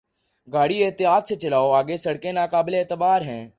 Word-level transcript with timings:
گاڑی 0.47 0.77
احتیاط 0.83 1.27
سے 1.27 1.35
چلاؤ! 1.35 1.71
آگے 1.71 1.97
سڑکیں 1.97 2.33
ناقابل 2.33 2.73
اعتبار 2.75 3.21
ہیں۔ 3.21 3.43